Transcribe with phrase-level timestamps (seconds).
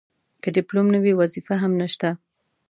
[0.41, 2.09] که ډیپلوم نه وي وظیفه هم نشته.